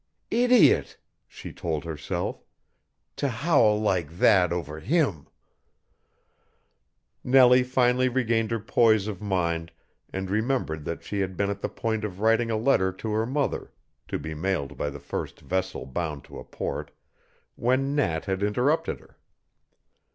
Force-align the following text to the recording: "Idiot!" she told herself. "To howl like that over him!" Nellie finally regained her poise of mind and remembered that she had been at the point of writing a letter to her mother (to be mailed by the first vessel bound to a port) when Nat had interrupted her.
"Idiot!" 0.31 0.97
she 1.27 1.53
told 1.53 1.83
herself. 1.83 2.43
"To 3.17 3.27
howl 3.29 3.79
like 3.79 4.09
that 4.17 4.51
over 4.51 4.79
him!" 4.79 5.27
Nellie 7.23 7.61
finally 7.61 8.09
regained 8.09 8.49
her 8.49 8.57
poise 8.59 9.05
of 9.05 9.21
mind 9.21 9.71
and 10.11 10.27
remembered 10.31 10.85
that 10.85 11.03
she 11.03 11.19
had 11.19 11.37
been 11.37 11.51
at 11.51 11.61
the 11.61 11.69
point 11.69 12.03
of 12.03 12.19
writing 12.19 12.49
a 12.49 12.57
letter 12.57 12.91
to 12.93 13.11
her 13.11 13.27
mother 13.27 13.71
(to 14.07 14.17
be 14.17 14.33
mailed 14.33 14.75
by 14.75 14.89
the 14.89 14.99
first 14.99 15.39
vessel 15.39 15.85
bound 15.85 16.23
to 16.23 16.39
a 16.39 16.43
port) 16.43 16.89
when 17.55 17.93
Nat 17.93 18.25
had 18.25 18.41
interrupted 18.41 18.99
her. 19.01 19.19